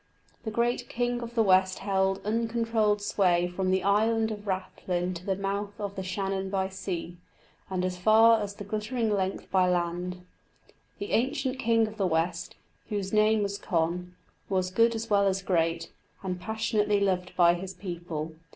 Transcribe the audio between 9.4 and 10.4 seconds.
by land.